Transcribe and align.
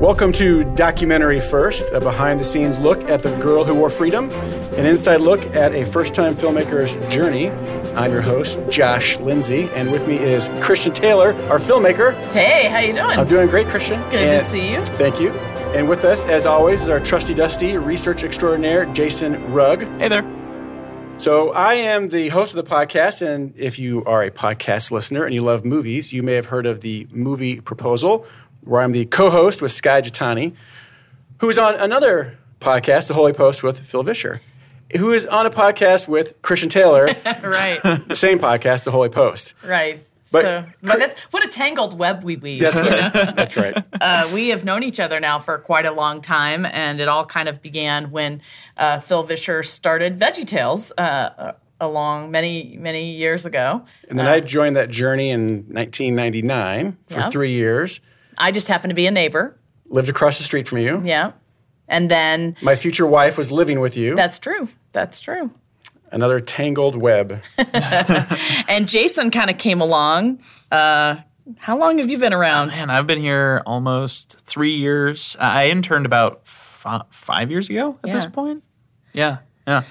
Welcome 0.00 0.32
to 0.32 0.64
Documentary 0.76 1.40
First, 1.40 1.84
a 1.92 2.00
behind 2.00 2.40
the 2.40 2.44
scenes 2.44 2.78
look 2.78 3.02
at 3.04 3.22
the 3.22 3.36
girl 3.36 3.64
who 3.64 3.74
wore 3.74 3.90
freedom, 3.90 4.30
an 4.30 4.86
inside 4.86 5.20
look 5.20 5.40
at 5.54 5.74
a 5.74 5.84
first 5.84 6.14
time 6.14 6.34
filmmaker's 6.34 6.94
journey. 7.14 7.50
I'm 7.94 8.10
your 8.10 8.22
host, 8.22 8.58
Josh 8.70 9.18
Lindsay, 9.18 9.68
and 9.74 9.92
with 9.92 10.08
me 10.08 10.16
is 10.16 10.48
Christian 10.62 10.94
Taylor, 10.94 11.34
our 11.50 11.58
filmmaker. 11.58 12.14
Hey, 12.32 12.66
how 12.68 12.78
you 12.78 12.94
doing? 12.94 13.18
I'm 13.18 13.28
doing 13.28 13.48
great, 13.48 13.66
Christian. 13.66 14.00
Good 14.10 14.20
And- 14.22 14.42
to 14.44 14.50
see 14.50 14.72
you. 14.72 14.80
Thank 14.96 15.20
you. 15.20 15.30
And 15.74 15.86
with 15.86 16.04
us, 16.06 16.24
as 16.24 16.46
always, 16.46 16.82
is 16.82 16.88
our 16.88 17.00
trusty 17.00 17.34
dusty 17.34 17.76
research 17.76 18.24
extraordinaire, 18.24 18.86
Jason 18.86 19.52
Rugg. 19.52 19.82
Hey 20.00 20.08
there. 20.08 20.24
So, 21.18 21.50
I 21.52 21.74
am 21.74 22.08
the 22.08 22.30
host 22.30 22.54
of 22.56 22.64
the 22.64 22.70
podcast, 22.70 23.20
and 23.20 23.52
if 23.54 23.78
you 23.78 24.02
are 24.06 24.22
a 24.22 24.30
podcast 24.30 24.90
listener 24.90 25.24
and 25.26 25.34
you 25.34 25.42
love 25.42 25.66
movies, 25.66 26.10
you 26.14 26.22
may 26.22 26.32
have 26.36 26.46
heard 26.46 26.64
of 26.64 26.80
the 26.80 27.06
Movie 27.12 27.60
Proposal, 27.60 28.24
where 28.64 28.80
I'm 28.82 28.92
the 28.92 29.04
co 29.06 29.30
host 29.30 29.62
with 29.62 29.72
Skye 29.72 30.02
Jethani, 30.02 30.54
who 31.38 31.48
is 31.48 31.58
on 31.58 31.74
another 31.76 32.38
podcast, 32.60 33.08
The 33.08 33.14
Holy 33.14 33.32
Post, 33.32 33.62
with 33.62 33.80
Phil 33.80 34.02
Vischer, 34.02 34.40
who 34.96 35.12
is 35.12 35.24
on 35.26 35.46
a 35.46 35.50
podcast 35.50 36.08
with 36.08 36.40
Christian 36.42 36.68
Taylor, 36.68 37.06
right, 37.42 37.80
the 38.08 38.16
same 38.16 38.38
podcast, 38.38 38.84
The 38.84 38.90
Holy 38.90 39.08
Post. 39.08 39.54
right. 39.64 40.02
But- 40.32 40.42
so, 40.42 40.64
but 40.80 40.98
that's, 41.00 41.20
what 41.32 41.44
a 41.44 41.48
tangled 41.48 41.98
web 41.98 42.22
we 42.22 42.36
weave. 42.36 42.60
That's, 42.60 42.76
you 42.78 42.84
know? 42.84 43.32
that's 43.34 43.56
right. 43.56 43.76
uh, 44.00 44.30
we 44.32 44.50
have 44.50 44.64
known 44.64 44.84
each 44.84 45.00
other 45.00 45.18
now 45.18 45.40
for 45.40 45.58
quite 45.58 45.86
a 45.86 45.90
long 45.90 46.20
time, 46.20 46.64
and 46.66 47.00
it 47.00 47.08
all 47.08 47.26
kind 47.26 47.48
of 47.48 47.60
began 47.60 48.12
when 48.12 48.40
uh, 48.76 49.00
Phil 49.00 49.24
Vischer 49.24 49.64
started 49.64 50.20
VeggieTales 50.20 50.92
uh, 50.96 51.54
along 51.80 52.30
many, 52.30 52.76
many 52.78 53.16
years 53.16 53.44
ago. 53.44 53.84
And 54.08 54.16
then 54.16 54.28
I 54.28 54.38
joined 54.38 54.76
that 54.76 54.88
journey 54.88 55.30
in 55.30 55.64
1999 55.74 56.96
for 57.08 57.18
Yeah. 57.18 57.30
three 57.30 57.50
years, 57.50 57.98
I 58.40 58.50
just 58.50 58.66
happened 58.68 58.90
to 58.90 58.94
be 58.94 59.06
a 59.06 59.10
neighbor. 59.10 59.56
lived 59.86 60.08
across 60.08 60.38
the 60.38 60.44
street 60.44 60.66
from 60.66 60.78
you. 60.78 61.00
Yeah. 61.04 61.32
And 61.88 62.10
then 62.10 62.56
My 62.62 62.76
future 62.76 63.06
wife 63.06 63.36
was 63.38 63.50
living 63.52 63.80
with 63.80 63.96
you. 63.96 64.14
that's 64.14 64.38
true. 64.38 64.68
That's 64.92 65.20
true. 65.20 65.50
Another 66.12 66.40
tangled 66.40 66.96
web. 66.96 67.40
And 68.68 68.88
Jason 68.88 69.30
kind 69.30 69.50
of 69.50 69.58
came 69.58 69.80
along. 69.80 70.40
Uh, 70.70 71.16
how 71.58 71.76
long 71.78 71.98
have 71.98 72.08
you 72.08 72.18
been 72.18 72.32
around? 72.32 72.68
Man, 72.68 72.90
I've 72.90 73.06
been 73.06 73.20
here 73.20 73.62
almost 73.66 74.36
three 74.44 74.74
years. 74.76 75.36
I 75.40 75.68
interned 75.70 76.06
about 76.06 76.46
fi- 76.46 77.02
five 77.10 77.50
years 77.50 77.68
ago 77.68 77.98
at 78.04 78.12
this 78.12 78.26
point. 78.26 78.62
Yeah, 79.12 79.38
yeah. 79.66 79.82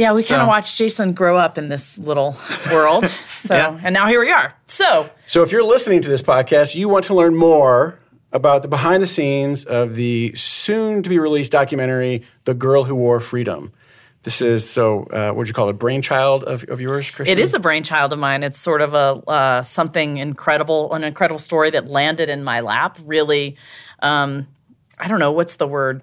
Yeah, 0.00 0.14
we 0.14 0.24
kind 0.24 0.40
of 0.40 0.48
watched 0.48 0.78
Jason 0.78 1.12
grow 1.12 1.36
up 1.36 1.58
in 1.58 1.68
this 1.68 1.98
little 1.98 2.34
world. 2.72 3.04
So, 3.40 3.54
Yeah. 3.54 3.80
and 3.82 3.94
now 3.94 4.06
here 4.06 4.20
we 4.20 4.30
are. 4.30 4.52
So, 4.66 5.08
So 5.26 5.42
if 5.42 5.50
you're 5.50 5.64
listening 5.64 6.02
to 6.02 6.08
this 6.08 6.20
podcast, 6.22 6.74
you 6.74 6.88
want 6.90 7.06
to 7.06 7.14
learn 7.14 7.34
more 7.34 7.98
about 8.32 8.60
the 8.62 8.68
behind 8.68 9.02
the 9.02 9.06
scenes 9.06 9.64
of 9.64 9.94
the 9.94 10.32
soon 10.36 11.02
to 11.02 11.08
be 11.10 11.18
released 11.18 11.50
documentary, 11.52 12.22
The 12.44 12.52
Girl 12.54 12.84
Who 12.84 12.94
Wore 12.94 13.18
Freedom. 13.18 13.72
This 14.24 14.42
is 14.42 14.68
so, 14.68 15.04
uh, 15.04 15.28
what 15.28 15.36
would 15.36 15.48
you 15.48 15.54
call 15.54 15.68
it, 15.68 15.70
a 15.70 15.74
brainchild 15.74 16.44
of, 16.44 16.64
of 16.64 16.80
yours, 16.82 17.10
Christian? 17.10 17.38
it 17.38 17.42
is 17.42 17.54
a 17.54 17.58
brainchild 17.58 18.12
of 18.12 18.18
mine. 18.18 18.42
It's 18.42 18.58
sort 18.60 18.82
of 18.82 18.92
a 18.92 19.22
uh, 19.30 19.62
something 19.62 20.18
incredible, 20.18 20.92
an 20.92 21.02
incredible 21.04 21.38
story 21.38 21.70
that 21.70 21.88
landed 21.88 22.28
in 22.28 22.44
my 22.44 22.60
lap. 22.60 22.98
Really, 23.04 23.56
um, 24.00 24.46
I 25.00 25.08
don't 25.08 25.18
know 25.18 25.32
what's 25.32 25.56
the 25.56 25.66
word 25.66 26.02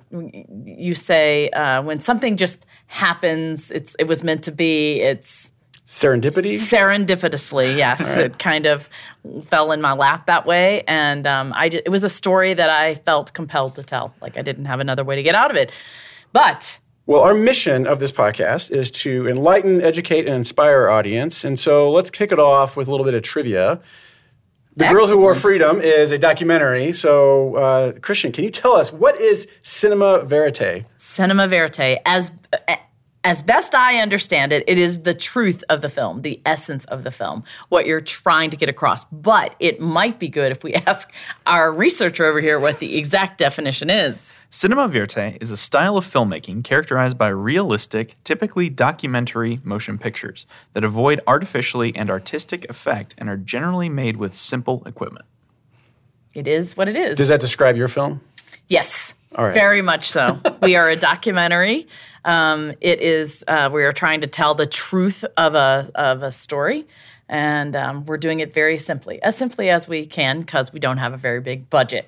you 0.66 0.96
say 0.96 1.50
uh, 1.52 1.82
when 1.84 2.00
something 2.00 2.36
just 2.36 2.66
happens. 2.88 3.72
It's 3.72 3.96
it 4.00 4.06
was 4.06 4.24
meant 4.24 4.44
to 4.46 4.52
be. 4.52 5.00
It's 5.02 5.52
Serendipity? 5.86 6.56
serendipitously 6.56 7.78
yes 7.84 8.18
it 8.18 8.40
kind 8.40 8.66
of 8.66 8.90
fell 9.46 9.72
in 9.72 9.80
my 9.80 9.94
lap 9.94 10.26
that 10.26 10.46
way 10.46 10.84
and 10.86 11.26
um, 11.26 11.54
I 11.56 11.68
it 11.68 11.88
was 11.90 12.04
a 12.04 12.10
story 12.10 12.54
that 12.54 12.70
i 12.70 12.96
felt 12.96 13.32
compelled 13.32 13.76
to 13.76 13.84
tell 13.84 14.14
like 14.22 14.38
i 14.38 14.42
didn't 14.42 14.66
have 14.66 14.82
another 14.82 15.06
way 15.06 15.16
to 15.16 15.24
get 15.24 15.34
out 15.34 15.50
of 15.50 15.56
it 15.56 15.72
but 16.34 16.80
Well, 17.06 17.22
our 17.22 17.34
mission 17.34 17.88
of 17.88 18.00
this 18.02 18.12
podcast 18.12 18.70
is 18.70 18.92
to 18.92 19.30
enlighten, 19.30 19.82
educate, 19.82 20.26
and 20.26 20.36
inspire 20.36 20.82
our 20.82 20.90
audience. 20.90 21.46
And 21.46 21.58
so 21.58 21.90
let's 21.90 22.10
kick 22.10 22.34
it 22.34 22.40
off 22.40 22.76
with 22.76 22.90
a 22.90 22.92
little 22.92 23.06
bit 23.06 23.14
of 23.14 23.22
trivia. 23.24 23.80
The 24.78 24.90
Girl 24.90 25.08
Who 25.08 25.18
Wore 25.18 25.34
Freedom 25.34 25.82
is 25.82 26.12
a 26.12 26.20
documentary. 26.20 26.94
So, 26.94 27.56
uh, 27.56 27.94
Christian, 27.94 28.32
can 28.32 28.44
you 28.44 28.52
tell 28.52 28.74
us 28.74 28.94
what 28.94 29.20
is 29.20 29.48
cinema 29.64 30.20
verite? 30.24 30.86
cinema 31.00 31.48
verite 31.48 31.98
as 32.06 32.32
as 33.24 33.42
best 33.42 33.74
i 33.74 33.98
understand 33.98 34.54
it 34.54 34.64
it 34.68 34.78
is 34.78 35.02
the 35.02 35.14
truth 35.14 35.64
of 35.70 35.82
the 35.82 35.90
film 35.90 36.22
the 36.22 36.40
essence 36.46 36.86
of 36.86 37.04
the 37.04 37.12
film 37.12 37.44
what 37.70 37.86
you're 37.88 38.00
trying 38.00 38.50
to 38.52 38.56
get 38.56 38.70
across 38.70 39.04
but 39.06 39.56
it 39.60 39.82
might 39.82 40.20
be 40.20 40.30
good 40.30 40.52
if 40.52 40.64
we 40.64 40.74
ask 40.88 41.12
our 41.48 41.74
researcher 41.74 42.26
over 42.26 42.40
here 42.40 42.60
what 42.60 42.78
the 42.80 42.98
exact 42.98 43.40
definition 43.40 43.90
is 43.90 44.34
Cinema 44.50 44.88
verite 44.88 45.38
is 45.42 45.52
a 45.52 45.58
style 45.58 45.98
of 45.98 46.06
filmmaking 46.06 46.64
characterized 46.64 47.18
by 47.18 47.28
realistic, 47.28 48.16
typically 48.24 48.70
documentary 48.70 49.60
motion 49.64 49.98
pictures 49.98 50.46
that 50.72 50.86
avoid 50.86 51.20
artificially 51.28 51.94
and 51.96 52.10
artistic 52.10 52.68
effect 52.70 53.14
and 53.18 53.30
are 53.30 53.36
generally 53.36 53.90
made 53.90 54.16
with 54.16 54.34
simple 54.34 54.84
equipment. 54.86 55.26
it 56.34 56.48
is 56.48 56.78
what 56.78 56.88
it 56.88 56.96
is 56.96 57.18
Does 57.18 57.28
that 57.28 57.42
describe 57.42 57.76
your 57.76 57.90
film? 57.90 58.22
Yes. 58.70 59.14
All 59.36 59.46
right. 59.46 59.54
Very 59.54 59.82
much 59.82 60.10
so. 60.10 60.40
we 60.62 60.78
are 60.78 60.90
a 60.90 60.96
documentary. 60.96 61.86
Um, 62.24 62.72
it 62.80 63.02
is. 63.02 63.44
Uh, 63.48 63.70
we 63.72 63.84
are 63.84 63.92
trying 63.92 64.22
to 64.22 64.28
tell 64.28 64.56
the 64.56 64.66
truth 64.66 65.26
of 65.36 65.56
a 65.56 65.92
of 65.96 66.24
a 66.24 66.32
story, 66.32 66.88
and 67.28 67.76
um, 67.76 68.06
we're 68.06 68.18
doing 68.18 68.40
it 68.40 68.54
very 68.54 68.78
simply, 68.78 69.22
as 69.22 69.38
simply 69.38 69.70
as 69.70 69.88
we 69.88 70.06
can, 70.06 70.42
because 70.42 70.72
we 70.72 70.80
don't 70.80 70.98
have 70.98 71.14
a 71.14 71.18
very 71.18 71.42
big 71.42 71.70
budget. 71.70 72.08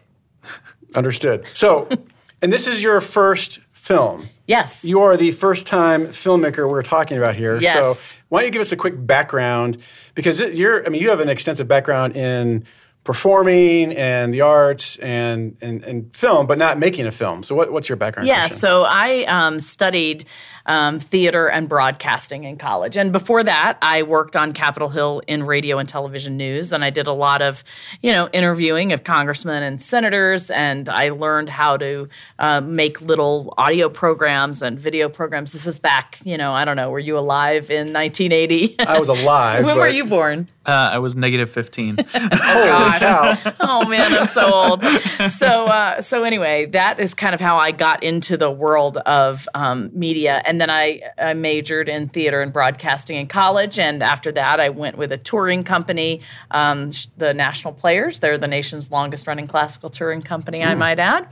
Understood. 0.95 1.45
So, 1.53 1.89
and 2.41 2.51
this 2.51 2.67
is 2.67 2.81
your 2.81 2.99
first 3.01 3.59
film. 3.71 4.29
Yes. 4.47 4.83
You 4.83 5.01
are 5.01 5.15
the 5.15 5.31
first 5.31 5.67
time 5.67 6.07
filmmaker 6.07 6.69
we're 6.69 6.81
talking 6.81 7.17
about 7.17 7.35
here. 7.35 7.59
Yes. 7.59 7.99
So, 7.99 8.15
why 8.29 8.41
don't 8.41 8.47
you 8.47 8.51
give 8.51 8.61
us 8.61 8.71
a 8.71 8.77
quick 8.77 8.93
background? 9.05 9.77
Because 10.15 10.39
you're, 10.39 10.85
I 10.85 10.89
mean, 10.89 11.01
you 11.01 11.09
have 11.09 11.19
an 11.19 11.29
extensive 11.29 11.67
background 11.67 12.15
in 12.15 12.65
performing 13.03 13.93
and 13.95 14.33
the 14.33 14.41
arts 14.41 14.97
and, 14.97 15.57
and, 15.61 15.83
and 15.83 16.15
film, 16.15 16.45
but 16.47 16.57
not 16.57 16.77
making 16.77 17.07
a 17.07 17.11
film. 17.11 17.43
So, 17.43 17.55
what, 17.55 17.71
what's 17.71 17.89
your 17.89 17.95
background? 17.95 18.27
Yeah, 18.27 18.41
Christian? 18.41 18.59
so 18.59 18.83
I 18.83 19.23
um, 19.25 19.59
studied 19.59 20.25
um, 20.69 20.99
theater 20.99 21.47
and 21.47 21.67
broadcasting 21.67 22.43
in 22.43 22.57
college. 22.57 22.95
And 22.95 23.11
before 23.11 23.43
that, 23.43 23.79
I 23.81 24.03
worked 24.03 24.37
on 24.37 24.53
Capitol 24.53 24.87
Hill 24.87 25.21
in 25.27 25.43
radio 25.43 25.79
and 25.79 25.89
television 25.89 26.37
news. 26.37 26.71
And 26.71 26.85
I 26.85 26.91
did 26.91 27.07
a 27.07 27.11
lot 27.11 27.41
of, 27.41 27.63
you 28.03 28.11
know, 28.11 28.29
interviewing 28.33 28.93
of 28.93 29.03
congressmen 29.03 29.63
and 29.63 29.81
senators. 29.81 30.51
And 30.51 30.87
I 30.87 31.09
learned 31.09 31.49
how 31.49 31.77
to 31.77 32.07
uh, 32.37 32.61
make 32.61 33.01
little 33.01 33.53
audio 33.57 33.89
programs 33.89 34.61
and 34.61 34.79
video 34.79 35.09
programs. 35.09 35.53
This 35.53 35.65
is 35.65 35.79
back, 35.79 36.19
you 36.23 36.37
know, 36.37 36.53
I 36.53 36.65
don't 36.65 36.75
know, 36.75 36.91
were 36.91 36.99
you 36.99 37.17
alive 37.17 37.71
in 37.71 37.91
1980? 37.91 38.79
I 38.79 38.99
was 38.99 39.09
alive. 39.09 39.65
when 39.65 39.75
were 39.75 39.87
you 39.87 40.05
born? 40.05 40.47
Uh, 40.65 40.91
I 40.93 40.99
was 40.99 41.15
negative 41.15 41.49
15. 41.49 41.97
Holy 42.13 42.37
God. 42.37 42.99
cow. 42.99 43.53
oh 43.59 43.87
man, 43.87 44.13
I'm 44.13 44.27
so 44.27 44.53
old. 44.53 44.83
So 45.29 45.65
uh, 45.65 46.01
so 46.01 46.23
anyway, 46.23 46.65
that 46.67 46.99
is 46.99 47.13
kind 47.13 47.33
of 47.33 47.39
how 47.39 47.57
I 47.57 47.71
got 47.71 48.03
into 48.03 48.35
the 48.35 48.51
world 48.51 48.97
of 48.97 49.47
um, 49.53 49.89
media, 49.93 50.41
and 50.45 50.59
then 50.59 50.69
I, 50.69 51.01
I 51.17 51.33
majored 51.33 51.87
in 51.87 52.09
theater 52.09 52.41
and 52.41 52.51
broadcasting 52.51 53.17
in 53.17 53.27
college, 53.27 53.79
and 53.79 54.03
after 54.03 54.31
that, 54.33 54.59
I 54.59 54.69
went 54.69 54.97
with 54.97 55.11
a 55.11 55.17
touring 55.17 55.63
company, 55.63 56.21
um, 56.51 56.91
the 57.17 57.33
National 57.33 57.73
Players. 57.73 58.19
They're 58.19 58.37
the 58.37 58.47
nation's 58.47 58.91
longest 58.91 59.27
running 59.27 59.47
classical 59.47 59.89
touring 59.89 60.21
company, 60.21 60.63
I 60.63 60.75
might 60.75 60.99
add. 60.99 61.27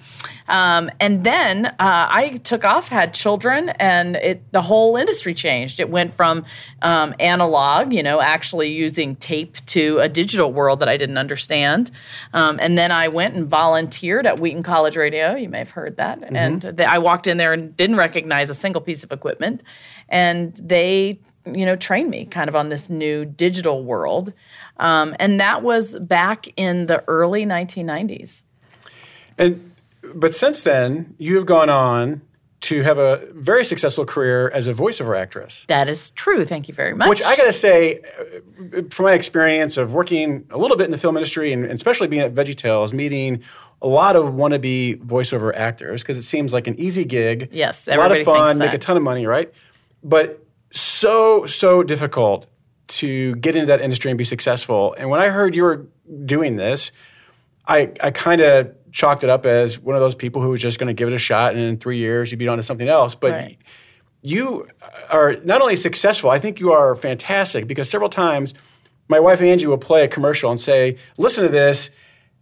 Um, 0.48 0.90
and 1.00 1.24
then 1.24 1.66
uh, 1.66 1.74
I 1.80 2.40
took 2.44 2.64
off, 2.64 2.88
had 2.88 3.14
children, 3.14 3.70
and 3.70 4.16
it 4.16 4.52
the 4.52 4.62
whole 4.62 4.96
industry 4.96 5.34
changed. 5.34 5.80
It 5.80 5.90
went 5.90 6.14
from 6.14 6.46
um, 6.82 7.14
analog, 7.20 7.92
you 7.92 8.04
know, 8.04 8.22
actually 8.22 8.70
using 8.72 9.16
tape 9.28 9.58
to 9.66 10.00
a 10.00 10.08
digital 10.08 10.54
world 10.54 10.80
that 10.80 10.88
I 10.88 10.96
didn't 10.96 11.18
understand. 11.18 11.92
Um, 12.34 12.58
and 12.62 12.78
then 12.78 12.94
I 12.94 13.10
went 13.10 13.36
and 13.36 13.46
volunteered 13.46 14.26
at 14.26 14.40
Wheaton 14.40 14.64
College 14.64 14.96
Radio. 14.96 15.36
You 15.36 15.50
may 15.50 15.60
have 15.60 15.72
heard 15.72 15.98
that. 15.98 16.24
And 16.24 16.62
th- 16.62 16.80
I 16.80 16.98
walked 17.00 17.28
in 17.28 17.36
there 17.36 17.52
and 17.52 17.76
didn't 17.76 17.98
recognize 17.98 18.50
a 18.50 18.54
single 18.54 18.82
piece 18.82 19.04
of 19.04 19.12
equipment. 19.12 19.64
And 20.08 20.56
they, 20.56 21.20
you 21.46 21.66
know, 21.66 21.76
trained 21.76 22.10
me 22.10 22.24
kind 22.24 22.48
of 22.48 22.56
on 22.56 22.70
this 22.70 22.90
new 22.90 23.26
digital 23.26 23.84
world. 23.84 24.32
Um, 24.78 25.14
and 25.20 25.42
that 25.42 25.62
was 25.62 26.00
back 26.00 26.48
in 26.56 26.86
the 26.86 27.04
early 27.10 27.46
1990s. 27.46 28.44
And 29.38 29.74
but 30.16 30.34
since 30.34 30.64
then, 30.64 31.16
you 31.18 31.36
have 31.36 31.46
gone 31.46 31.70
on 31.70 32.22
to 32.60 32.82
have 32.82 32.98
a 32.98 33.28
very 33.34 33.64
successful 33.64 34.06
career 34.06 34.50
as 34.50 34.68
a 34.68 34.74
voiceover 34.74 35.16
actress. 35.16 35.66
That 35.68 35.88
is 35.88 36.12
true. 36.12 36.44
Thank 36.44 36.68
you 36.68 36.74
very 36.74 36.94
much. 36.94 37.08
Which 37.08 37.22
I 37.22 37.36
got 37.36 37.46
to 37.46 37.54
say, 37.54 38.02
uh, 38.02 38.82
from 38.90 39.06
my 39.06 39.14
experience 39.14 39.78
of 39.78 39.94
working 39.94 40.46
a 40.50 40.58
little 40.58 40.76
bit 40.76 40.86
in 40.86 40.92
the 40.92 40.98
film 40.98 41.16
industry 41.18 41.54
and 41.54 41.66
especially 41.66 42.08
being 42.08 42.24
at 42.24 42.34
VeggieTales, 42.34 42.94
meeting 42.94 43.44
a 43.82 43.88
lot 43.88 44.16
of 44.16 44.34
wannabe 44.34 45.00
voiceover 45.04 45.56
actors 45.56 46.02
because 46.02 46.18
it 46.18 46.24
seems 46.24 46.52
like 46.52 46.68
an 46.68 46.80
easy 46.80 47.06
gig. 47.06 47.50
Yes, 47.52 47.88
a 47.88 47.96
lot 47.96 48.12
of 48.12 48.24
fun, 48.24 48.58
make 48.58 48.74
a 48.74 48.78
ton 48.80 48.98
of 48.98 49.04
money, 49.04 49.28
right? 49.28 49.52
But 50.04 50.44
so 50.72 51.46
so 51.46 51.84
difficult 51.84 52.48
to 52.88 53.36
get 53.36 53.56
into 53.56 53.68
that 53.68 53.82
industry 53.82 54.10
and 54.10 54.18
be 54.18 54.24
successful. 54.24 54.96
And 54.98 55.10
when 55.10 55.20
I 55.20 55.30
heard 55.30 55.56
you 55.56 55.64
were 55.64 55.88
doing 56.26 56.56
this, 56.56 56.92
I, 57.68 57.92
I 58.02 58.12
kind 58.12 58.42
of 58.42 58.77
chalked 58.98 59.24
it 59.24 59.30
up 59.30 59.46
as 59.46 59.80
one 59.80 59.96
of 59.96 60.02
those 60.02 60.16
people 60.16 60.42
who 60.42 60.50
was 60.50 60.60
just 60.60 60.80
going 60.80 60.88
to 60.88 60.94
give 60.94 61.08
it 61.08 61.14
a 61.14 61.20
shot, 61.20 61.54
and 61.54 61.62
in 61.62 61.78
three 61.78 61.98
years 61.98 62.32
you'd 62.32 62.40
be 62.40 62.48
on 62.48 62.58
to 62.58 62.64
something 62.64 62.88
else. 62.90 63.14
But 63.14 63.32
Right. 63.32 63.58
you 64.24 64.68
are 65.12 65.36
not 65.44 65.62
only 65.62 65.76
successful, 65.76 66.32
I 66.32 66.40
think 66.40 66.60
you 66.60 66.72
are 66.72 66.96
fantastic 66.96 67.68
because 67.68 67.88
several 67.92 68.10
times 68.10 68.56
my 69.08 69.20
wife 69.20 69.40
Angie 69.40 69.68
will 69.68 69.78
play 69.78 70.04
a 70.04 70.08
commercial 70.08 70.50
and 70.50 70.60
say, 70.60 70.98
"Listen 71.16 71.44
to 71.44 71.50
this." 71.50 71.92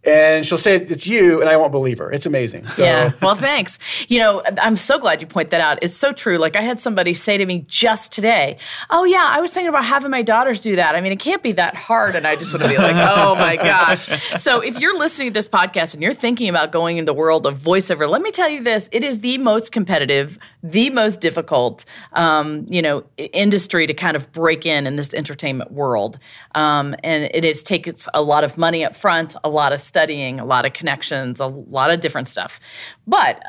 And 0.06 0.46
she'll 0.46 0.58
say 0.58 0.76
it's 0.76 1.08
you, 1.08 1.42
and 1.42 1.50
I 1.50 1.58
won't 1.58 1.72
believe 1.72 1.98
her. 1.98 2.12
It's 2.12 2.26
amazing. 2.26 2.66
So, 2.68 2.84
Yeah. 2.84 3.12
Well, 3.22 3.36
thanks. 3.36 3.80
You 4.08 4.20
know, 4.20 4.44
I'm 4.62 4.76
so 4.76 5.00
glad 5.00 5.22
you 5.22 5.28
point 5.28 5.50
that 5.50 5.62
out. 5.62 5.80
It's 5.82 5.96
so 5.96 6.12
true. 6.12 6.38
Like 6.38 6.56
I 6.56 6.62
had 6.62 6.80
somebody 6.80 7.14
say 7.14 7.38
to 7.38 7.46
me 7.46 7.66
just 7.68 8.12
today, 8.12 8.58
"Oh 8.90 9.04
yeah, 9.04 9.28
I 9.30 9.42
was 9.42 9.52
thinking 9.52 9.70
about 9.70 9.86
having 9.86 10.12
my 10.12 10.22
daughters 10.22 10.60
do 10.60 10.76
that. 10.76 10.96
I 10.96 11.02
mean, 11.02 11.12
it 11.12 11.20
can't 11.20 11.42
be 11.42 11.54
that 11.54 11.76
hard." 11.76 12.16
And 12.16 12.28
I 12.28 12.36
just 12.36 12.54
want 12.54 12.64
to 12.64 12.70
be 12.70 12.78
like, 12.78 12.96
"Oh 12.98 13.36
my 13.36 13.56
gosh." 13.56 14.06
So 14.42 14.60
if 14.62 14.80
you're 14.80 14.98
listening 14.98 15.30
to 15.30 15.34
this 15.34 15.50
podcast 15.50 15.94
and 15.94 16.04
you're 16.04 16.14
thinking 16.14 16.50
about 16.50 16.72
going 16.72 16.98
in 16.98 17.06
the 17.06 17.14
world 17.14 17.48
of 17.48 17.56
voiceover, 17.58 18.08
let 18.10 18.22
me 18.22 18.32
tell 18.32 18.50
you 18.50 18.64
this: 18.64 18.90
it 18.92 19.04
is 19.04 19.22
the 19.22 19.38
most 19.40 19.72
competitive, 19.72 20.38
the 20.62 20.90
most 20.92 21.22
difficult, 21.22 21.86
um, 22.14 22.66
you 22.70 22.82
know, 22.82 23.04
industry 23.18 23.88
to 23.88 23.94
kind 23.94 24.16
of 24.16 24.32
break 24.32 24.66
in 24.66 24.86
in 24.88 24.96
this 24.98 25.14
entertainment 25.14 25.72
world. 25.72 26.20
Um, 26.54 26.96
and 27.04 27.30
it 27.34 27.56
takes 27.66 28.08
a 28.14 28.22
lot 28.22 28.44
of 28.44 28.58
money 28.58 28.86
up 28.86 28.96
front, 28.96 29.36
a 29.44 29.50
lot 29.50 29.74
of 29.74 29.82
studying, 29.96 30.42
a 30.42 30.46
lot 30.46 30.66
of 30.66 30.74
connections, 30.74 31.40
a 31.40 31.46
lot 31.46 31.90
of 31.90 32.02
different 32.02 32.28
stuff. 32.28 32.60
But 33.08 33.42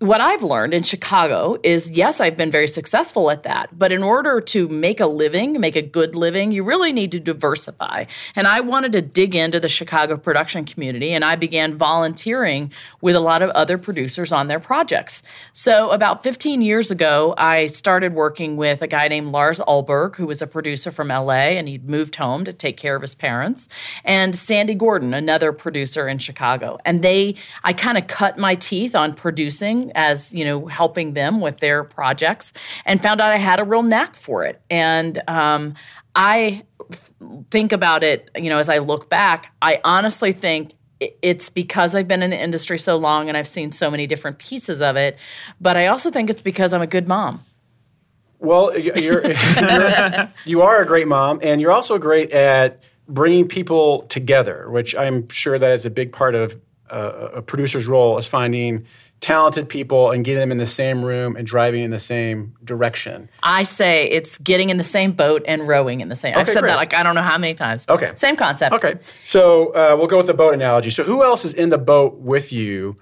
what 0.00 0.22
I've 0.22 0.42
learned 0.42 0.72
in 0.72 0.82
Chicago 0.82 1.58
is 1.62 1.90
yes, 1.90 2.22
I've 2.22 2.36
been 2.36 2.50
very 2.50 2.68
successful 2.68 3.30
at 3.30 3.42
that. 3.42 3.78
But 3.78 3.92
in 3.92 4.02
order 4.02 4.40
to 4.40 4.66
make 4.66 4.98
a 4.98 5.06
living, 5.06 5.60
make 5.60 5.76
a 5.76 5.82
good 5.82 6.16
living, 6.16 6.52
you 6.52 6.64
really 6.64 6.90
need 6.90 7.12
to 7.12 7.20
diversify. 7.20 8.06
And 8.34 8.46
I 8.46 8.60
wanted 8.60 8.92
to 8.92 9.02
dig 9.02 9.34
into 9.34 9.60
the 9.60 9.68
Chicago 9.68 10.16
production 10.16 10.64
community 10.64 11.12
and 11.12 11.22
I 11.22 11.36
began 11.36 11.74
volunteering 11.74 12.72
with 13.02 13.14
a 13.14 13.20
lot 13.20 13.42
of 13.42 13.50
other 13.50 13.76
producers 13.76 14.32
on 14.32 14.48
their 14.48 14.58
projects. 14.58 15.22
So 15.52 15.90
about 15.90 16.22
15 16.22 16.62
years 16.62 16.90
ago, 16.90 17.34
I 17.36 17.66
started 17.66 18.14
working 18.14 18.56
with 18.56 18.80
a 18.80 18.86
guy 18.86 19.06
named 19.08 19.32
Lars 19.32 19.60
Ulberg, 19.60 20.16
who 20.16 20.26
was 20.26 20.40
a 20.40 20.46
producer 20.46 20.90
from 20.90 21.08
LA 21.08 21.58
and 21.58 21.68
he'd 21.68 21.90
moved 21.90 22.16
home 22.16 22.46
to 22.46 22.54
take 22.54 22.78
care 22.78 22.96
of 22.96 23.02
his 23.02 23.14
parents, 23.14 23.68
and 24.02 24.34
Sandy 24.34 24.74
Gordon, 24.74 25.12
another 25.12 25.52
producer 25.52 26.08
in 26.08 26.16
Chicago. 26.16 26.78
And 26.86 27.02
they, 27.02 27.34
I 27.64 27.74
kind 27.74 27.98
of 27.98 28.06
cut 28.06 28.38
my 28.38 28.54
teeth 28.54 28.94
on 28.94 29.12
producing 29.12 29.89
as, 29.94 30.32
you 30.32 30.44
know, 30.44 30.66
helping 30.66 31.14
them 31.14 31.40
with 31.40 31.58
their 31.58 31.84
projects 31.84 32.52
and 32.84 33.02
found 33.02 33.20
out 33.20 33.30
I 33.30 33.36
had 33.36 33.60
a 33.60 33.64
real 33.64 33.82
knack 33.82 34.16
for 34.16 34.44
it. 34.44 34.60
And 34.70 35.22
um, 35.28 35.74
I 36.14 36.64
think 37.50 37.72
about 37.72 38.02
it, 38.02 38.30
you 38.36 38.48
know, 38.48 38.58
as 38.58 38.68
I 38.68 38.78
look 38.78 39.08
back, 39.08 39.52
I 39.62 39.80
honestly 39.84 40.32
think 40.32 40.74
it's 41.00 41.48
because 41.48 41.94
I've 41.94 42.08
been 42.08 42.22
in 42.22 42.30
the 42.30 42.38
industry 42.38 42.78
so 42.78 42.96
long 42.96 43.28
and 43.28 43.36
I've 43.36 43.48
seen 43.48 43.72
so 43.72 43.90
many 43.90 44.06
different 44.06 44.38
pieces 44.38 44.82
of 44.82 44.96
it. 44.96 45.18
But 45.60 45.76
I 45.76 45.86
also 45.86 46.10
think 46.10 46.28
it's 46.30 46.42
because 46.42 46.74
I'm 46.74 46.82
a 46.82 46.86
good 46.86 47.08
mom. 47.08 47.40
Well, 48.38 48.76
you're, 48.78 48.96
you're 48.98 50.32
you 50.44 50.62
are 50.62 50.80
a 50.80 50.86
great 50.86 51.06
mom, 51.06 51.40
and 51.42 51.60
you're 51.60 51.72
also 51.72 51.98
great 51.98 52.30
at 52.30 52.82
bringing 53.06 53.46
people 53.46 54.02
together, 54.02 54.70
which 54.70 54.96
I'm 54.96 55.28
sure 55.28 55.58
that 55.58 55.72
is 55.72 55.84
a 55.84 55.90
big 55.90 56.12
part 56.12 56.34
of 56.34 56.58
uh, 56.90 57.28
a 57.34 57.42
producer's 57.42 57.86
role 57.86 58.18
is 58.18 58.26
finding 58.26 58.86
talented 59.20 59.68
people 59.68 60.10
and 60.10 60.24
getting 60.24 60.40
them 60.40 60.50
in 60.50 60.58
the 60.58 60.66
same 60.66 61.04
room 61.04 61.36
and 61.36 61.46
driving 61.46 61.82
in 61.82 61.90
the 61.90 62.00
same 62.00 62.54
direction. 62.64 63.28
I 63.42 63.64
say 63.64 64.06
it's 64.10 64.38
getting 64.38 64.70
in 64.70 64.78
the 64.78 64.84
same 64.84 65.12
boat 65.12 65.44
and 65.46 65.68
rowing 65.68 66.00
in 66.00 66.08
the 66.08 66.16
same. 66.16 66.36
I've 66.36 66.48
said 66.48 66.60
great. 66.60 66.70
that 66.70 66.76
like 66.76 66.94
I 66.94 67.02
don't 67.02 67.14
know 67.14 67.22
how 67.22 67.36
many 67.36 67.54
times. 67.54 67.84
Okay. 67.88 68.12
Same 68.16 68.36
concept. 68.36 68.74
Okay, 68.74 68.94
so 69.22 69.68
uh, 69.74 69.94
we'll 69.96 70.06
go 70.06 70.16
with 70.16 70.26
the 70.26 70.34
boat 70.34 70.54
analogy. 70.54 70.90
So, 70.90 71.04
who 71.04 71.22
else 71.22 71.44
is 71.44 71.52
in 71.52 71.68
the 71.68 71.78
boat 71.78 72.16
with 72.16 72.52
you, 72.52 72.96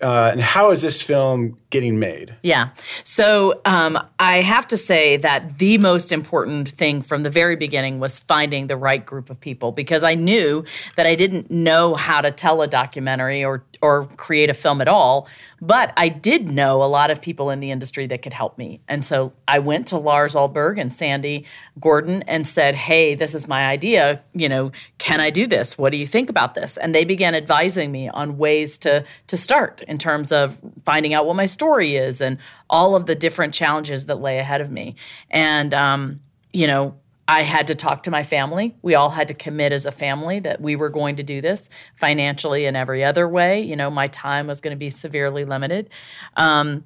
uh, 0.00 0.30
and 0.32 0.40
how 0.40 0.72
is 0.72 0.82
this 0.82 1.00
film 1.00 1.56
getting 1.70 1.98
made? 1.98 2.34
Yeah. 2.42 2.70
So 3.04 3.60
um, 3.64 3.98
I 4.18 4.42
have 4.42 4.66
to 4.68 4.76
say 4.76 5.16
that 5.18 5.58
the 5.58 5.78
most 5.78 6.12
important 6.12 6.68
thing 6.68 7.00
from 7.00 7.22
the 7.22 7.30
very 7.30 7.56
beginning 7.56 8.00
was 8.00 8.18
finding 8.18 8.66
the 8.66 8.76
right 8.76 9.04
group 9.04 9.30
of 9.30 9.40
people 9.40 9.72
because 9.72 10.04
I 10.04 10.14
knew 10.14 10.64
that 10.96 11.06
I 11.06 11.14
didn't 11.14 11.50
know 11.50 11.94
how 11.94 12.20
to 12.20 12.30
tell 12.30 12.62
a 12.62 12.66
documentary 12.66 13.44
or 13.44 13.64
or 13.82 14.04
create 14.18 14.50
a 14.50 14.54
film 14.54 14.82
at 14.82 14.88
all, 14.88 15.26
but 15.62 15.94
I 15.96 16.10
did 16.10 16.50
know 16.50 16.82
a 16.82 16.84
lot 16.84 17.10
of 17.10 17.22
people 17.22 17.48
in 17.48 17.60
the 17.60 17.70
industry 17.70 18.06
that 18.08 18.20
could 18.20 18.34
help 18.34 18.58
me. 18.58 18.80
And 18.88 19.02
so 19.02 19.32
I 19.48 19.58
went 19.58 19.86
to 19.88 19.96
Lars 19.96 20.34
Alberg 20.34 20.78
and 20.78 20.92
Sandy 20.92 21.46
Gordon 21.78 22.22
and 22.24 22.46
said, 22.46 22.74
"Hey, 22.74 23.14
this 23.14 23.34
is 23.34 23.48
my 23.48 23.66
idea. 23.66 24.22
You 24.34 24.48
know, 24.48 24.72
can 24.98 25.20
I 25.20 25.30
do 25.30 25.46
this? 25.46 25.78
What 25.78 25.92
do 25.92 25.96
you 25.96 26.06
think 26.06 26.28
about 26.28 26.54
this?" 26.54 26.76
And 26.76 26.94
they 26.94 27.04
began 27.04 27.34
advising 27.34 27.90
me 27.90 28.08
on 28.08 28.36
ways 28.36 28.76
to 28.78 29.04
to 29.28 29.36
start 29.36 29.82
in 29.88 29.96
terms 29.96 30.32
of 30.32 30.58
finding 30.84 31.14
out 31.14 31.26
what 31.26 31.36
my 31.36 31.46
story 31.60 31.96
is 31.96 32.22
and 32.22 32.38
all 32.70 32.96
of 32.96 33.04
the 33.04 33.14
different 33.14 33.52
challenges 33.52 34.06
that 34.06 34.14
lay 34.14 34.38
ahead 34.38 34.62
of 34.62 34.70
me. 34.70 34.94
And 35.30 35.74
um, 35.74 36.20
you 36.54 36.66
know, 36.66 36.94
I 37.28 37.42
had 37.42 37.66
to 37.66 37.74
talk 37.74 38.04
to 38.04 38.10
my 38.10 38.22
family. 38.22 38.74
We 38.80 38.94
all 38.94 39.10
had 39.10 39.28
to 39.28 39.34
commit 39.34 39.72
as 39.72 39.84
a 39.84 39.92
family 39.92 40.40
that 40.40 40.60
we 40.60 40.74
were 40.74 40.88
going 40.88 41.16
to 41.16 41.22
do 41.22 41.42
this 41.42 41.68
financially 41.96 42.64
and 42.64 42.76
every 42.76 43.04
other 43.04 43.28
way. 43.28 43.60
You 43.60 43.76
know, 43.76 43.90
my 43.90 44.08
time 44.08 44.46
was 44.46 44.62
going 44.62 44.72
to 44.72 44.78
be 44.78 44.90
severely 44.90 45.44
limited. 45.44 45.90
Um, 46.36 46.84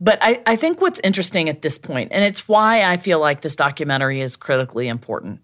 but 0.00 0.18
I, 0.22 0.42
I 0.46 0.56
think 0.56 0.80
what's 0.80 1.00
interesting 1.04 1.48
at 1.48 1.60
this 1.60 1.76
point, 1.78 2.12
and 2.12 2.24
it's 2.24 2.48
why 2.48 2.82
I 2.82 2.96
feel 2.96 3.20
like 3.20 3.42
this 3.42 3.56
documentary 3.56 4.20
is 4.20 4.36
critically 4.36 4.88
important. 4.88 5.40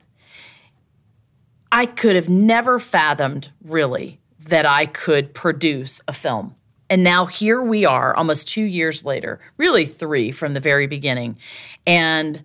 I 1.70 1.86
could 1.86 2.16
have 2.16 2.28
never 2.28 2.78
fathomed 2.78 3.50
really 3.62 4.20
that 4.48 4.64
I 4.66 4.86
could 4.86 5.34
produce 5.34 6.00
a 6.08 6.12
film. 6.12 6.56
And 6.90 7.04
now 7.04 7.26
here 7.26 7.62
we 7.62 7.84
are, 7.86 8.14
almost 8.16 8.48
two 8.48 8.64
years 8.64 9.04
later, 9.04 9.38
really 9.56 9.86
three 9.86 10.32
from 10.32 10.54
the 10.54 10.60
very 10.60 10.88
beginning. 10.88 11.38
And 11.86 12.44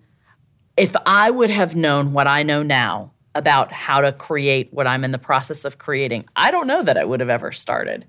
if 0.76 0.94
I 1.04 1.30
would 1.30 1.50
have 1.50 1.74
known 1.74 2.12
what 2.12 2.28
I 2.28 2.44
know 2.44 2.62
now 2.62 3.12
about 3.34 3.72
how 3.72 4.00
to 4.00 4.12
create 4.12 4.72
what 4.72 4.86
I'm 4.86 5.02
in 5.02 5.10
the 5.10 5.18
process 5.18 5.64
of 5.64 5.78
creating, 5.78 6.26
I 6.36 6.52
don't 6.52 6.68
know 6.68 6.82
that 6.82 6.96
I 6.96 7.04
would 7.04 7.18
have 7.18 7.28
ever 7.28 7.50
started. 7.50 8.06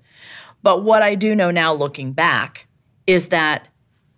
But 0.62 0.84
what 0.84 1.02
I 1.02 1.16
do 1.16 1.34
know 1.34 1.50
now 1.50 1.72
looking 1.72 2.12
back 2.12 2.68
is 3.06 3.28
that 3.28 3.66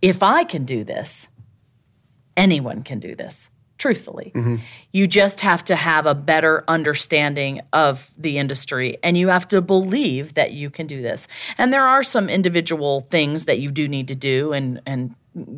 if 0.03 0.23
I 0.23 0.45
can 0.45 0.65
do 0.65 0.85
this, 0.85 1.27
anyone 2.37 2.83
can 2.83 2.99
do 2.99 3.15
this. 3.15 3.49
Truthfully, 3.81 4.31
you 4.93 5.07
just 5.07 5.41
have 5.41 5.65
to 5.65 5.75
have 5.75 6.05
a 6.05 6.15
better 6.15 6.65
understanding 6.69 7.63
of 7.73 8.11
the 8.19 8.37
industry 8.37 8.99
and 9.03 9.17
you 9.17 9.29
have 9.29 9.49
to 9.49 9.63
believe 9.63 10.35
that 10.35 10.53
you 10.53 10.69
can 10.69 10.87
do 10.87 11.01
this. 11.01 11.27
And 11.57 11.73
there 11.73 11.87
are 11.87 12.03
some 12.03 12.29
individual 12.29 13.01
things 13.01 13.47
that 13.47 13.59
you 13.59 13.71
do 13.71 13.89
need 13.89 14.07
to 14.09 14.15
do 14.15 14.53
and, 14.53 14.83
and 14.85 15.15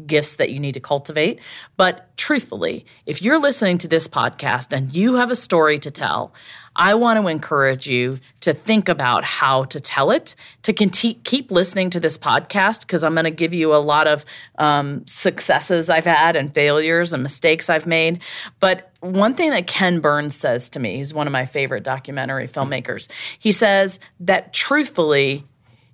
gifts 0.06 0.34
that 0.36 0.50
you 0.50 0.58
need 0.58 0.72
to 0.72 0.80
cultivate. 0.80 1.40
But 1.76 2.14
truthfully, 2.16 2.84
if 3.06 3.22
you're 3.22 3.38
listening 3.38 3.78
to 3.78 3.88
this 3.88 4.06
podcast 4.06 4.72
and 4.72 4.94
you 4.94 5.14
have 5.14 5.30
a 5.30 5.36
story 5.36 5.78
to 5.80 5.90
tell, 5.90 6.34
I 6.74 6.94
want 6.94 7.20
to 7.20 7.26
encourage 7.28 7.86
you 7.86 8.18
to 8.40 8.54
think 8.54 8.88
about 8.88 9.24
how 9.24 9.64
to 9.64 9.80
tell 9.80 10.10
it, 10.10 10.34
to 10.62 10.72
conti- 10.72 11.20
keep 11.24 11.50
listening 11.50 11.90
to 11.90 12.00
this 12.00 12.16
podcast, 12.16 12.80
because 12.80 13.04
I'm 13.04 13.14
going 13.14 13.24
to 13.24 13.30
give 13.30 13.52
you 13.52 13.74
a 13.74 13.76
lot 13.76 14.06
of 14.06 14.24
um, 14.58 15.06
successes 15.06 15.90
I've 15.90 16.06
had 16.06 16.34
and 16.34 16.54
failures 16.54 17.12
and 17.12 17.22
mistakes 17.22 17.68
I've 17.68 17.86
made. 17.86 18.22
But 18.58 18.90
one 19.00 19.34
thing 19.34 19.50
that 19.50 19.66
Ken 19.66 20.00
Burns 20.00 20.34
says 20.34 20.70
to 20.70 20.80
me, 20.80 20.96
he's 20.96 21.12
one 21.12 21.26
of 21.26 21.32
my 21.32 21.44
favorite 21.44 21.82
documentary 21.82 22.48
filmmakers, 22.48 23.10
he 23.38 23.52
says 23.52 24.00
that 24.20 24.52
truthfully, 24.52 25.44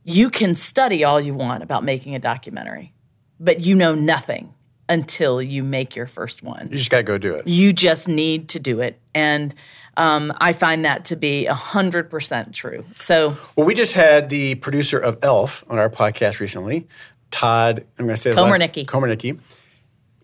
you 0.05 0.31
can 0.31 0.55
study 0.55 1.05
all 1.05 1.21
you 1.21 1.35
want 1.35 1.63
about 1.63 1.85
making 1.85 2.15
a 2.15 2.19
documentary, 2.19 2.95
but 3.41 3.61
you 3.61 3.75
know 3.75 3.95
nothing 3.95 4.55
until 4.89 5.43
you 5.43 5.63
make 5.63 5.95
your 5.95 6.07
first 6.07 6.43
one. 6.43 6.69
You 6.71 6.79
just 6.79 6.91
got 6.91 6.99
to 6.99 7.03
go 7.03 7.19
do 7.19 7.35
it. 7.35 7.47
You 7.47 7.73
just 7.73 8.09
need 8.09 8.49
to 8.51 8.61
do 8.61 8.81
it. 8.81 8.99
And 9.15 9.55
um, 9.97 10.33
I 10.41 10.53
find 10.53 10.85
that 10.85 11.05
to 11.07 11.17
be 11.17 11.47
100% 11.49 12.53
true. 12.53 12.85
So, 12.95 13.37
Well, 13.57 13.67
we 13.67 13.75
just 13.75 13.93
had 13.93 14.31
the 14.31 14.55
producer 14.57 14.99
of 14.99 15.19
Elf 15.23 15.65
on 15.69 15.79
our 15.79 15.91
podcast 15.91 16.41
recently, 16.41 16.87
Todd. 17.31 17.85
I'm 17.99 18.07
going 18.07 18.17
to 18.17 18.21
say 18.21 18.31
Komarnicki. 18.31 18.87
Komarnicki. 18.87 19.39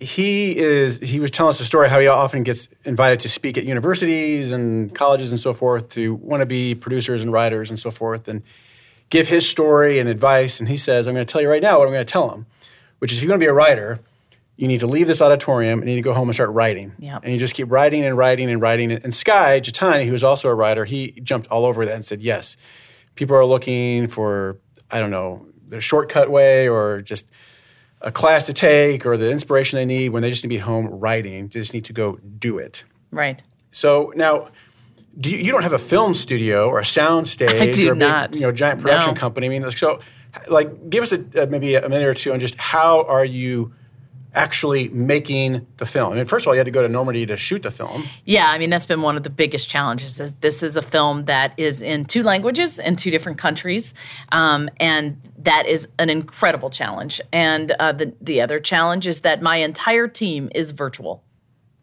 He 0.00 0.56
is. 0.56 0.98
He 0.98 1.20
was 1.20 1.30
telling 1.30 1.50
us 1.50 1.60
a 1.60 1.64
story 1.64 1.88
how 1.88 2.00
he 2.00 2.06
often 2.08 2.42
gets 2.42 2.68
invited 2.84 3.20
to 3.20 3.28
speak 3.28 3.56
at 3.56 3.64
universities 3.64 4.50
and 4.50 4.94
colleges 4.94 5.30
and 5.30 5.40
so 5.40 5.52
forth 5.52 5.88
to 5.90 6.14
want 6.16 6.40
to 6.40 6.46
be 6.46 6.74
producers 6.74 7.22
and 7.22 7.32
writers 7.32 7.70
and 7.70 7.78
so 7.78 7.90
forth 7.90 8.28
and 8.28 8.42
give 9.08 9.28
his 9.28 9.48
story 9.48 9.98
and 9.98 10.08
advice. 10.08 10.58
And 10.58 10.68
he 10.68 10.76
says, 10.76 11.06
"I'm 11.06 11.14
going 11.14 11.24
to 11.24 11.32
tell 11.32 11.40
you 11.40 11.48
right 11.48 11.62
now 11.62 11.78
what 11.78 11.86
I'm 11.86 11.92
going 11.94 12.04
to 12.04 12.12
tell 12.12 12.28
him, 12.30 12.46
which 13.04 13.12
is 13.12 13.18
if 13.18 13.22
you're 13.24 13.28
going 13.28 13.40
to 13.40 13.44
be 13.44 13.48
a 13.50 13.52
writer." 13.52 14.00
You 14.56 14.68
need 14.68 14.78
to 14.80 14.86
leave 14.86 15.08
this 15.08 15.20
auditorium 15.20 15.80
and 15.80 15.88
you 15.90 15.96
need 15.96 16.02
to 16.02 16.08
go 16.10 16.14
home 16.14 16.28
and 16.28 16.34
start 16.34 16.50
writing. 16.50 16.92
Yep. 17.00 17.22
And 17.24 17.32
you 17.32 17.40
just 17.40 17.56
keep 17.56 17.68
writing 17.72 18.04
and 18.04 18.16
writing 18.16 18.48
and 18.48 18.60
writing. 18.62 18.92
And 18.92 19.12
Skye 19.12 19.58
Jethani, 19.60 20.06
who 20.06 20.12
was 20.12 20.22
also 20.22 20.48
a 20.48 20.54
writer, 20.54 20.84
he 20.84 21.10
jumped 21.24 21.48
all 21.48 21.66
over 21.66 21.84
that 21.84 21.92
and 21.92 22.04
said, 22.04 22.22
yes, 22.22 22.56
people 23.16 23.34
are 23.34 23.44
looking 23.44 24.06
for, 24.06 24.60
I 24.92 25.00
don't 25.00 25.10
know, 25.10 25.44
the 25.66 25.80
shortcut 25.80 26.30
way 26.30 26.68
or 26.68 27.02
just 27.02 27.28
a 28.00 28.12
class 28.12 28.46
to 28.46 28.52
take 28.52 29.04
or 29.04 29.16
the 29.16 29.28
inspiration 29.28 29.76
they 29.76 29.84
need 29.86 30.10
when 30.10 30.22
they 30.22 30.30
just 30.30 30.44
need 30.44 30.50
to 30.50 30.54
be 30.54 30.62
home 30.62 30.86
writing. 30.86 31.48
They 31.48 31.58
just 31.58 31.74
need 31.74 31.86
to 31.86 31.92
go 31.92 32.20
do 32.38 32.58
it. 32.58 32.84
right. 33.10 33.42
So 33.72 34.12
now, 34.14 34.50
do 35.18 35.30
you, 35.30 35.38
you 35.38 35.50
don't 35.50 35.64
have 35.64 35.72
a 35.72 35.80
film 35.80 36.14
studio 36.14 36.68
or 36.68 36.78
a 36.78 36.84
sound 36.86 37.26
stage 37.26 37.50
or 37.84 37.94
a 37.94 37.96
big, 37.96 38.36
you 38.36 38.42
know 38.42 38.52
giant 38.52 38.80
production 38.80 39.14
No. 39.14 39.20
company. 39.20 39.46
I 39.46 39.48
mean, 39.50 39.68
so 39.72 39.98
like 40.48 40.90
give 40.90 41.02
us 41.02 41.12
a, 41.12 41.46
maybe 41.46 41.74
a 41.74 41.88
minute 41.88 42.06
or 42.06 42.14
two 42.14 42.32
on 42.32 42.40
just 42.40 42.56
how 42.56 43.04
are 43.04 43.24
you 43.24 43.72
actually 44.34 44.88
making 44.88 45.66
the 45.76 45.86
film? 45.86 46.12
I 46.12 46.16
mean, 46.16 46.26
first 46.26 46.44
of 46.44 46.48
all, 46.48 46.54
you 46.54 46.58
had 46.58 46.64
to 46.64 46.70
go 46.70 46.82
to 46.82 46.88
Normandy 46.88 47.24
to 47.26 47.36
shoot 47.36 47.62
the 47.62 47.70
film. 47.70 48.04
Yeah, 48.24 48.46
I 48.48 48.58
mean 48.58 48.70
that's 48.70 48.86
been 48.86 49.02
one 49.02 49.16
of 49.16 49.22
the 49.22 49.30
biggest 49.30 49.68
challenges. 49.70 50.20
Is 50.20 50.32
this 50.40 50.62
is 50.62 50.76
a 50.76 50.82
film 50.82 51.26
that 51.26 51.54
is 51.56 51.82
in 51.82 52.04
two 52.04 52.22
languages 52.22 52.78
in 52.78 52.96
two 52.96 53.10
different 53.10 53.38
countries, 53.38 53.94
um, 54.32 54.68
and 54.78 55.20
that 55.38 55.66
is 55.66 55.88
an 55.98 56.10
incredible 56.10 56.70
challenge. 56.70 57.20
And 57.32 57.72
uh, 57.72 57.92
the 57.92 58.14
the 58.20 58.40
other 58.40 58.60
challenge 58.60 59.06
is 59.06 59.20
that 59.20 59.42
my 59.42 59.56
entire 59.56 60.08
team 60.08 60.50
is 60.54 60.72
virtual. 60.72 61.22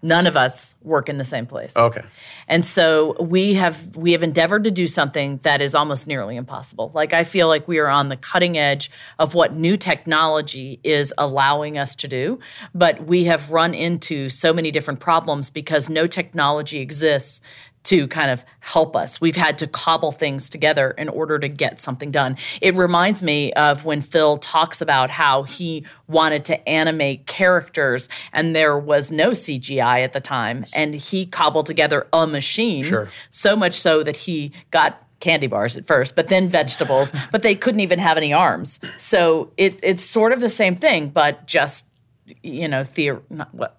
None 0.03 0.25
of 0.25 0.35
us 0.35 0.75
work 0.81 1.09
in 1.09 1.17
the 1.17 1.25
same 1.25 1.45
place. 1.45 1.75
Okay. 1.75 2.01
And 2.47 2.65
so 2.65 3.15
we 3.21 3.53
have 3.53 3.95
we 3.95 4.13
have 4.13 4.23
endeavored 4.23 4.63
to 4.63 4.71
do 4.71 4.87
something 4.87 5.37
that 5.43 5.61
is 5.61 5.75
almost 5.75 6.07
nearly 6.07 6.35
impossible. 6.35 6.91
Like 6.93 7.13
I 7.13 7.23
feel 7.23 7.47
like 7.47 7.67
we 7.67 7.77
are 7.77 7.87
on 7.87 8.09
the 8.09 8.17
cutting 8.17 8.57
edge 8.57 8.89
of 9.19 9.35
what 9.35 9.53
new 9.53 9.77
technology 9.77 10.79
is 10.83 11.13
allowing 11.17 11.77
us 11.77 11.95
to 11.97 12.07
do, 12.07 12.39
but 12.73 13.05
we 13.05 13.25
have 13.25 13.51
run 13.51 13.73
into 13.73 14.27
so 14.29 14.53
many 14.53 14.71
different 14.71 14.99
problems 14.99 15.49
because 15.49 15.89
no 15.89 16.07
technology 16.07 16.79
exists 16.79 17.41
to 17.83 18.07
kind 18.07 18.29
of 18.29 18.45
help 18.59 18.95
us. 18.95 19.19
We've 19.19 19.35
had 19.35 19.57
to 19.59 19.67
cobble 19.67 20.11
things 20.11 20.49
together 20.49 20.91
in 20.91 21.09
order 21.09 21.39
to 21.39 21.47
get 21.47 21.81
something 21.81 22.11
done. 22.11 22.37
It 22.61 22.75
reminds 22.75 23.23
me 23.23 23.51
of 23.53 23.85
when 23.85 24.01
Phil 24.01 24.37
talks 24.37 24.81
about 24.81 25.09
how 25.09 25.43
he 25.43 25.85
wanted 26.07 26.45
to 26.45 26.69
animate 26.69 27.25
characters 27.25 28.07
and 28.33 28.55
there 28.55 28.77
was 28.77 29.11
no 29.11 29.31
CGI 29.31 30.03
at 30.03 30.13
the 30.13 30.19
time 30.21 30.63
and 30.75 30.93
he 30.93 31.25
cobbled 31.25 31.65
together 31.65 32.05
a 32.13 32.27
machine 32.27 32.83
Sure. 32.83 33.09
so 33.31 33.55
much 33.55 33.73
so 33.73 34.03
that 34.03 34.15
he 34.17 34.51
got 34.69 35.01
candy 35.19 35.47
bars 35.47 35.77
at 35.77 35.85
first, 35.85 36.15
but 36.15 36.27
then 36.29 36.49
vegetables, 36.49 37.11
but 37.31 37.41
they 37.43 37.55
couldn't 37.55 37.79
even 37.81 37.99
have 37.99 38.17
any 38.17 38.31
arms. 38.33 38.79
So 38.97 39.51
it, 39.57 39.79
it's 39.83 40.03
sort 40.03 40.31
of 40.33 40.39
the 40.39 40.49
same 40.49 40.75
thing, 40.75 41.09
but 41.09 41.47
just 41.47 41.87
you 42.43 42.67
know, 42.67 42.83
theor- 42.83 43.21
not 43.29 43.53
what 43.53 43.77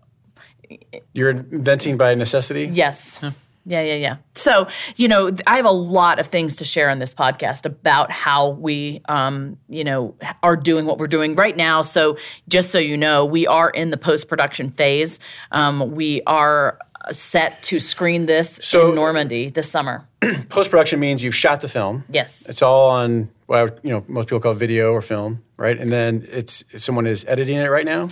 You're 1.13 1.31
inventing 1.31 1.97
by 1.97 2.15
necessity. 2.15 2.69
Yes. 2.73 3.19
Yeah, 3.65 3.83
yeah, 3.83 3.95
yeah. 3.95 4.17
So, 4.35 4.67
you 4.97 5.07
know, 5.09 5.31
I 5.47 5.57
have 5.57 5.65
a 5.65 5.71
lot 5.71 6.19
of 6.19 6.27
things 6.27 6.57
to 6.57 6.65
share 6.65 6.91
on 6.91 6.99
this 6.99 7.15
podcast 7.15 7.65
about 7.65 8.11
how 8.11 8.51
we, 8.51 9.01
um, 9.09 9.57
you 9.69 9.85
know, 9.85 10.17
are 10.43 10.57
doing 10.57 10.85
what 10.87 10.99
we're 10.99 11.07
doing 11.07 11.37
right 11.37 11.57
now. 11.57 11.83
So, 11.83 12.17
just 12.49 12.71
so 12.73 12.79
you 12.79 12.97
know, 12.97 13.25
we 13.25 13.47
are 13.47 13.71
in 13.71 13.91
the 13.91 13.97
post 13.97 14.29
production 14.29 14.71
phase. 14.71 15.21
Um, 15.53 15.93
we 15.93 16.23
are 16.27 16.79
uh, 17.05 17.13
set 17.13 17.63
to 17.65 17.79
screen 17.79 18.27
this 18.27 18.59
So- 18.63 18.89
in 18.91 18.95
Normandy 18.97 19.51
this 19.51 19.71
summer. 19.71 20.07
Post 20.49 20.71
production 20.71 21.01
means 21.01 21.23
you've 21.23 21.35
shot 21.35 21.61
the 21.63 21.69
film. 21.69 22.05
Yes. 22.09 22.45
It's 22.49 22.63
all 22.63 22.91
on 22.91 23.29
what 23.47 23.59
I 23.59 23.63
would, 23.65 23.81
you 23.83 23.91
know 23.91 24.05
most 24.07 24.29
people 24.29 24.39
call 24.39 24.55
video 24.55 24.93
or 24.93 25.03
film, 25.03 25.43
right? 25.57 25.77
And 25.77 25.91
then 25.91 26.27
it's 26.31 26.63
someone 26.77 27.09
is 27.09 27.25
editing 27.27 27.57
it 27.59 27.67
right 27.67 27.85
now. 27.85 28.09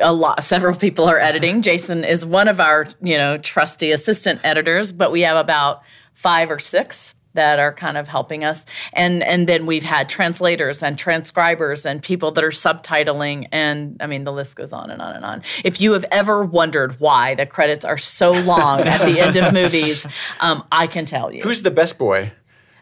A 0.00 0.12
lot 0.12 0.44
several 0.44 0.74
people 0.74 1.08
are 1.08 1.18
editing. 1.18 1.62
Jason 1.62 2.04
is 2.04 2.26
one 2.26 2.48
of 2.48 2.60
our 2.60 2.86
you 3.02 3.16
know 3.16 3.38
trusty 3.38 3.92
assistant 3.92 4.40
editors 4.44 4.92
but 4.92 5.10
we 5.10 5.22
have 5.22 5.36
about 5.36 5.82
five 6.12 6.50
or 6.50 6.58
six 6.58 7.14
that 7.34 7.58
are 7.58 7.72
kind 7.72 7.96
of 7.96 8.08
helping 8.08 8.44
us. 8.44 8.66
And 8.92 9.22
and 9.22 9.48
then 9.48 9.66
we've 9.66 9.84
had 9.84 10.08
translators 10.08 10.82
and 10.82 10.98
transcribers 10.98 11.86
and 11.86 12.02
people 12.02 12.32
that 12.32 12.44
are 12.44 12.50
subtitling 12.50 13.46
and 13.52 13.96
i 14.00 14.06
mean 14.06 14.24
the 14.24 14.32
list 14.32 14.56
goes 14.56 14.72
on 14.72 14.90
and 14.90 15.00
on 15.00 15.16
and 15.16 15.24
on. 15.24 15.42
If 15.64 15.80
you 15.80 15.92
have 15.92 16.04
ever 16.10 16.44
wondered 16.44 16.98
why 17.00 17.34
the 17.34 17.46
credits 17.46 17.84
are 17.84 17.98
so 17.98 18.32
long 18.32 18.80
at 18.80 19.04
the 19.04 19.20
end 19.20 19.36
of 19.36 19.52
movies 19.60 20.06
um, 20.40 20.64
i 20.72 20.86
can 20.86 21.04
tell 21.04 21.32
you. 21.32 21.42
Who's 21.42 21.62
the 21.62 21.70
best 21.70 21.98
boy? 21.98 22.32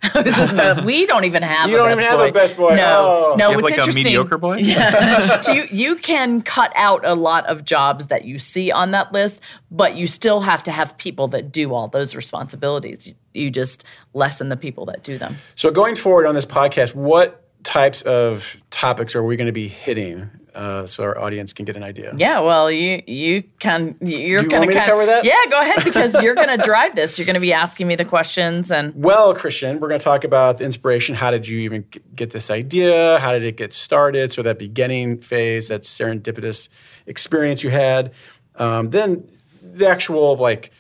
we 0.85 1.07
don't 1.07 1.25
even 1.25 1.43
have 1.43 1.69
You 1.71 1.77
a 1.77 1.79
don't 1.79 1.89
best 1.89 2.01
even 2.01 2.11
have 2.19 2.29
a 2.29 2.33
best 2.33 2.57
boy. 2.57 2.75
no 2.77 3.33
Oh. 3.33 3.35
no 3.37 3.51
You 3.51 3.55
have 3.57 3.63
what's 3.63 3.65
like 3.65 3.79
a 3.79 3.81
interesting 3.83 4.05
mediocre 4.05 4.39
boy? 4.39 4.57
you 5.53 5.67
you 5.71 5.97
can 5.97 6.43
cut 6.43 6.73
out 6.75 7.05
a 7.05 7.15
lot 7.15 7.47
of 7.47 7.65
jobs 7.65 8.07
that 8.09 8.25
you 8.25 8.39
see 8.39 8.71
on 8.71 8.93
that 8.93 9.13
list, 9.13 9.41
but 9.71 9.97
you 9.97 10.07
still 10.07 10.41
have 10.41 10.63
to 10.65 10.71
have 10.71 10.97
people 10.99 11.29
that 11.29 11.51
do 11.53 11.75
all 11.75 11.89
those 11.89 12.15
responsibilities. 12.15 13.09
You, 13.09 13.15
you 13.45 13.51
just 13.51 13.85
lessen 14.15 14.49
the 14.49 14.57
people 14.57 14.87
that 14.87 15.03
do 15.03 15.19
them. 15.19 15.37
So 15.57 15.71
going 15.71 15.95
forward 15.95 16.27
on 16.27 16.35
this 16.35 16.47
podcast, 16.47 16.95
what 16.95 17.48
types 17.69 18.01
of 18.01 18.57
topics 18.71 19.15
are 19.15 19.23
we 19.23 19.37
going 19.37 19.47
to 19.47 19.53
be 19.53 19.69
hitting 19.69 20.31
uh, 20.55 20.87
so 20.87 21.05
our 21.05 21.21
audience 21.21 21.53
can 21.53 21.67
get 21.67 21.77
an 21.77 21.83
idea? 21.83 22.15
Yeah, 22.17 22.41
well, 22.41 22.71
you 22.71 23.03
you 23.07 23.43
can 23.59 23.95
you're 24.01 24.43
you 24.43 24.49
me 24.49 24.69
to 24.69 24.87
cover 24.87 25.05
that? 25.05 25.27
Yeah, 25.27 25.37
go 25.51 25.61
ahead 25.61 25.85
because 25.85 26.21
you're 26.23 26.35
gonna 26.43 26.57
drive 26.57 26.97
this. 26.97 27.19
You're 27.19 27.27
gonna 27.27 27.41
be 27.41 27.53
asking 27.53 27.87
me 27.87 27.95
the 27.95 28.07
questions 28.07 28.73
and 28.73 28.95
Well, 28.95 29.35
Christian, 29.35 29.81
we're 29.81 29.89
going 29.89 30.01
to 30.01 30.05
talk 30.05 30.25
about 30.25 30.57
the 30.59 30.65
inspiration. 30.65 31.15
How 31.15 31.31
did 31.31 31.47
you 31.47 31.59
even 31.59 31.85
get 32.15 32.31
this 32.31 32.51
idea? 32.51 33.19
How 33.19 33.33
did 33.33 33.43
it 33.43 33.59
get 33.59 33.75
started? 33.75 34.33
So 34.33 34.43
that 34.43 34.59
beginning 34.59 35.19
phase, 35.19 35.69
that 35.69 35.83
serendipitous 35.83 36.71
experience 37.07 37.63
you 37.63 37.69
had. 37.69 38.13
Um, 38.55 38.89
then 38.89 39.29
the 39.63 39.87
actual 39.87 40.37
like 40.37 40.73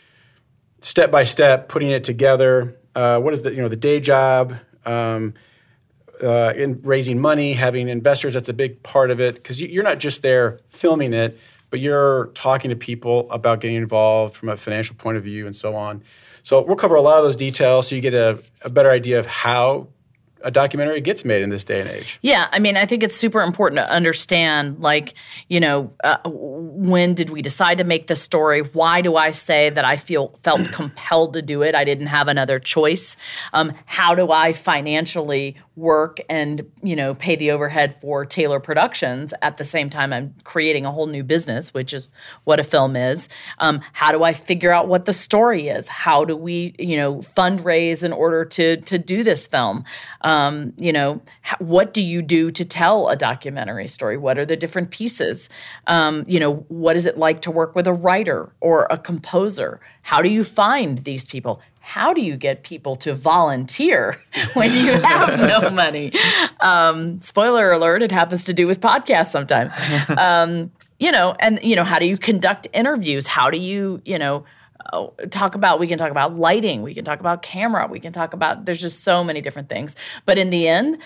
step 0.80 1.11
by 1.11 1.25
step, 1.25 1.68
putting 1.68 1.90
it 1.90 2.02
together. 2.02 2.78
Uh, 2.95 3.21
what 3.21 3.35
is 3.35 3.42
the 3.42 3.50
you 3.54 3.61
know 3.61 3.68
the 3.68 3.76
day 3.76 4.00
job? 4.00 4.57
Um, 4.87 5.35
uh, 6.22 6.52
in 6.56 6.80
raising 6.82 7.20
money, 7.20 7.52
having 7.52 7.88
investors, 7.88 8.34
that's 8.34 8.48
a 8.48 8.54
big 8.54 8.82
part 8.82 9.10
of 9.10 9.20
it 9.20 9.37
because 9.37 9.60
you, 9.60 9.68
you're 9.68 9.84
not 9.84 9.98
just 9.98 10.22
there 10.22 10.58
filming 10.66 11.12
it, 11.12 11.38
but 11.70 11.80
you're 11.80 12.26
talking 12.34 12.70
to 12.70 12.76
people 12.76 13.30
about 13.30 13.60
getting 13.60 13.76
involved 13.76 14.34
from 14.37 14.48
a 14.48 14.56
financial 14.56 14.96
point 14.96 15.16
of 15.16 15.25
view 15.25 15.46
and 15.46 15.54
so 15.54 15.76
on. 15.76 16.02
So 16.42 16.62
we'll 16.62 16.76
cover 16.76 16.94
a 16.94 17.02
lot 17.02 17.18
of 17.18 17.25
those 17.25 17.37
details 17.37 17.88
so 17.88 17.94
you 17.94 18.00
get 18.00 18.14
a, 18.14 18.42
a 18.62 18.70
better 18.70 18.90
idea 18.90 19.18
of 19.18 19.26
how 19.26 19.88
a 20.42 20.50
documentary 20.50 21.00
gets 21.00 21.25
made 21.25 21.42
in 21.42 21.50
this 21.50 21.64
day 21.64 21.80
and 21.80 21.90
age. 21.90 22.18
Yeah, 22.22 22.46
I 22.52 22.58
mean, 22.58 22.76
I 22.76 22.87
think 22.87 23.02
it's 23.02 23.16
super 23.16 23.42
important 23.42 23.80
to 23.80 23.92
understand, 23.92 24.78
like, 24.78 25.14
you 25.48 25.60
know, 25.60 25.92
uh, 26.04 26.18
when 26.25 27.14
did 27.14 27.30
we 27.30 27.42
decide 27.42 27.78
to 27.78 27.84
make 27.84 28.06
this 28.06 28.22
story? 28.22 28.60
Why 28.60 29.00
do 29.00 29.16
I 29.16 29.32
say 29.32 29.70
that 29.70 29.84
I 29.84 29.96
feel 29.96 30.38
felt 30.42 30.72
compelled 30.72 31.32
to 31.34 31.42
do 31.42 31.62
it? 31.62 31.75
I 31.75 31.84
didn't 31.84 32.06
have 32.06 32.28
another 32.28 32.60
choice. 32.60 33.16
Um, 33.52 33.72
how 33.84 34.14
do 34.14 34.30
I 34.30 34.52
financially 34.52 35.56
work 35.78 36.20
and 36.28 36.68
you 36.82 36.97
know 36.97 37.14
pay 37.14 37.37
the 37.37 37.50
overhead 37.50 37.99
for 38.00 38.26
Taylor 38.26 38.61
Productions 38.61 39.32
at 39.40 39.56
the 39.56 39.64
same 39.64 39.88
time 39.88 40.12
I'm 40.12 40.35
creating 40.44 40.85
a 40.85 40.92
whole 40.92 41.06
new 41.06 41.23
business, 41.23 41.73
which 41.73 41.94
is 41.94 42.08
what 42.44 42.58
a 42.58 42.64
film 42.64 42.97
is? 42.97 43.28
Um, 43.58 43.80
how 43.92 44.12
do 44.12 44.25
I 44.25 44.32
figure 44.32 44.73
out 44.73 44.88
what 44.88 45.04
the 45.04 45.12
story 45.12 45.68
is? 45.68 45.88
How 45.88 46.25
do 46.25 46.37
we, 46.37 46.75
you 46.78 46.97
know, 46.97 47.16
fundraise 47.16 48.02
in 48.02 48.12
order 48.12 48.44
to 48.44 48.76
to 48.78 48.99
do 48.99 49.23
this 49.23 49.47
film? 49.47 49.85
Um, 50.23 50.73
you 50.76 50.92
know, 50.92 51.23
what 51.58 51.94
do 51.94 52.02
you 52.02 52.20
do 52.23 52.50
to 52.50 52.64
tell 52.64 53.08
a 53.08 53.16
documentary 53.16 53.88
story? 53.88 54.16
What 54.16 54.38
are 54.38 54.47
the 54.47 54.56
different 54.56 54.90
pieces? 54.90 55.49
Um, 55.87 56.25
you 56.26 56.40
know, 56.40 56.66
what 56.68 56.97
is 56.97 57.06
it 57.06 57.16
like 57.16 57.42
to 57.42 57.50
work 57.50 57.75
with 57.75 57.87
a 57.87 57.92
writer 57.92 58.52
or 58.61 58.87
a 58.90 58.99
composer? 58.99 59.80
How 60.02 60.23
do 60.23 60.28
you 60.28 60.42
find 60.42 60.99
these 60.99 61.25
people? 61.25 61.61
How 61.88 62.12
do 62.12 62.21
you 62.21 62.37
get 62.37 62.64
people 62.64 62.97
to 62.97 63.14
volunteer 63.14 64.21
when 64.52 64.73
you 64.75 65.00
have 65.00 65.38
no 65.40 65.71
money? 65.85 66.12
Um, 66.61 67.18
spoiler 67.23 67.73
alert, 67.73 68.02
it 68.02 68.12
happens 68.12 68.45
to 68.45 68.52
do 68.52 68.66
with 68.66 68.83
podcasts 68.83 69.30
sometimes. 69.30 69.73
Um, 70.18 70.71
you 70.99 71.11
know, 71.12 71.35
and, 71.38 71.62
you 71.62 71.76
know, 71.76 71.85
how 71.85 71.99
do 71.99 72.04
you 72.04 72.18
conduct 72.18 72.66
interviews? 72.75 73.26
How 73.26 73.49
do 73.50 73.57
you, 73.57 74.02
you 74.04 74.18
know, 74.18 74.45
uh, 74.92 75.07
talk 75.30 75.54
about 75.54 75.80
we 75.80 75.87
can 75.87 75.97
talk 75.97 76.11
about 76.11 76.37
lighting 76.37 76.83
we 76.83 76.95
can 76.95 77.04
talk 77.04 77.21
about 77.21 77.42
camera 77.42 77.87
we 77.88 78.00
can 78.00 78.12
talk 78.12 78.33
about 78.33 78.64
there's 78.64 78.80
just 78.80 79.02
so 79.02 79.23
many 79.25 79.40
different 79.40 79.68
things 79.68 79.97
but 80.25 80.38
in 80.38 80.50
the 80.50 80.66
end 80.68 80.97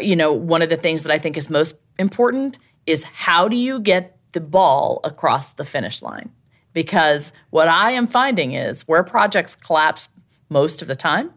you 0.00 0.16
know 0.16 0.32
one 0.32 0.62
of 0.62 0.68
the 0.68 0.76
things 0.76 1.04
that 1.04 1.12
i 1.12 1.18
think 1.18 1.36
is 1.38 1.48
most 1.48 1.76
important 1.98 2.58
is 2.86 3.04
how 3.04 3.48
do 3.48 3.56
you 3.56 3.80
get 3.80 4.18
the 4.32 4.40
ball 4.40 5.00
across 5.04 5.52
the 5.52 5.64
finish 5.64 6.02
line 6.02 6.28
because 6.74 7.32
what 7.50 7.68
i 7.68 7.92
am 7.92 8.06
finding 8.06 8.52
is 8.52 8.82
where 8.88 9.02
projects 9.02 9.54
collapse 9.54 10.08
most 10.50 10.82
of 10.82 10.88
the 10.88 10.96
time 10.96 11.32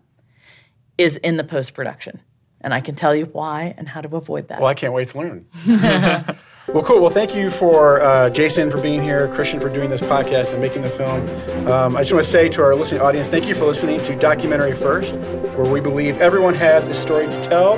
is 0.97 1.15
in 1.17 1.37
the 1.37 1.43
post 1.43 1.73
production 1.73 2.19
and 2.61 2.73
i 2.73 2.81
can 2.81 2.95
tell 2.95 3.15
you 3.15 3.25
why 3.25 3.73
and 3.77 3.87
how 3.87 4.01
to 4.01 4.15
avoid 4.17 4.47
that 4.49 4.59
Well, 4.59 4.69
I 4.69 4.73
can't 4.73 4.93
wait 4.93 5.07
to 5.09 5.17
learn. 5.17 5.45
well, 6.67 6.83
cool. 6.83 7.01
Well, 7.01 7.09
thank 7.09 7.35
you 7.35 7.49
for 7.49 8.01
uh, 8.01 8.29
Jason 8.29 8.71
for 8.71 8.79
being 8.81 9.01
here, 9.03 9.27
Christian 9.29 9.59
for 9.59 9.69
doing 9.69 9.89
this 9.89 10.01
podcast 10.01 10.53
and 10.53 10.61
making 10.61 10.81
the 10.81 10.89
film. 10.89 11.21
Um, 11.67 11.95
I 11.97 12.01
just 12.01 12.13
want 12.13 12.25
to 12.25 12.31
say 12.31 12.47
to 12.49 12.61
our 12.63 12.73
listening 12.75 13.01
audience, 13.01 13.27
thank 13.27 13.47
you 13.47 13.53
for 13.55 13.65
listening 13.65 13.99
to 14.03 14.15
Documentary 14.15 14.71
First, 14.71 15.15
where 15.57 15.69
we 15.71 15.79
believe 15.81 16.21
everyone 16.21 16.53
has 16.55 16.87
a 16.87 16.93
story 16.93 17.27
to 17.27 17.41
tell, 17.41 17.75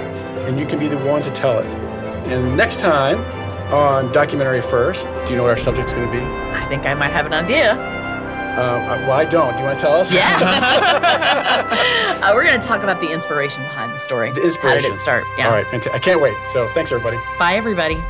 and 0.48 0.60
you 0.60 0.66
can 0.68 0.78
be 0.78 0.88
the 0.88 1.00
one 1.00 1.22
to 1.24 1.32
tell 1.32 1.60
it. 1.60 1.66
And 2.28 2.56
next 2.56 2.80
time 2.80 3.18
on 3.74 4.12
Documentary 4.12 4.62
First, 4.62 5.08
do 5.26 5.32
you 5.32 5.38
know 5.38 5.44
what 5.44 5.50
our 5.52 5.58
subject's 5.58 5.94
going 5.96 6.06
to 6.06 6.12
be? 6.14 6.24
i 6.56 6.68
think 6.70 6.86
i 6.86 6.94
might 6.96 7.10
have 7.12 7.26
an 7.28 7.34
idea 7.34 7.74
Um, 8.58 8.86
well, 9.02 9.12
I 9.12 9.26
don't. 9.26 9.54
Do 9.54 9.60
you 9.60 9.66
want 9.66 9.78
to 9.78 9.82
tell 9.82 9.96
us? 9.96 10.14
Yeah. 10.14 10.40
uh, 12.24 12.32
we're 12.34 12.44
going 12.44 12.60
to 12.60 12.66
talk 12.66 12.84
about 12.84 13.02
the 13.02 13.12
inspiration 13.12 13.64
behind 13.64 13.92
the 13.94 14.00
story. 14.00 14.32
The 14.32 14.42
inspiration. 14.44 14.82
How 14.82 14.88
did 14.90 14.96
it 14.96 15.00
start? 15.00 15.26
Yeah. 15.38 15.48
All 15.48 15.52
right. 15.52 15.66
Fanta- 15.66 15.94
I 15.94 16.00
can't 16.00 16.22
wait. 16.22 16.40
So 16.42 16.68
thanks, 16.70 16.92
everybody. 16.92 17.18
Bye, 17.38 17.56
everybody. 17.56 18.02